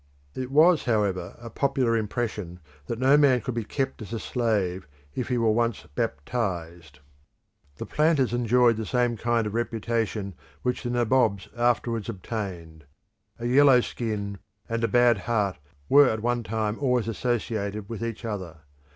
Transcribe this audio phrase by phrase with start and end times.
[0.33, 4.87] It was, however, a popular impression that no man could be kept as a slave
[5.13, 7.01] if he were once baptised.
[7.75, 10.33] The planters enjoyed the same kind of reputation
[10.63, 12.85] which the nabobs afterwards obtained:
[13.37, 18.25] a yellow skin and a bad heart were at one time always associated with each
[18.25, 18.61] other.